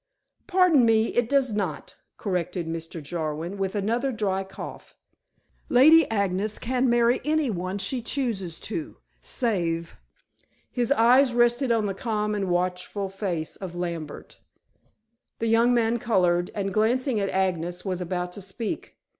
[0.47, 3.03] "Pardon me, it does not," corrected Mr.
[3.03, 4.97] Jarwin, with another dry cough.
[5.69, 9.97] "Lady Agnes can marry any one she chooses to, save"
[10.71, 14.39] His eyes rested on the calm and watchful face of Lambert.
[15.37, 18.95] The young man colored, and glancing at Agnes, was about to speak.